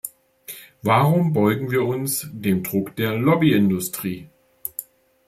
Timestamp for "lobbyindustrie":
3.19-4.29